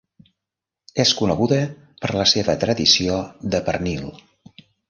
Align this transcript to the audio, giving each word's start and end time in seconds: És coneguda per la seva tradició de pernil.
És 1.03 1.11
coneguda 1.19 1.59
per 2.05 2.11
la 2.21 2.25
seva 2.33 2.57
tradició 2.65 3.21
de 3.57 3.63
pernil. 3.69 4.13